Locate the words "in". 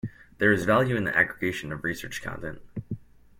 0.95-1.03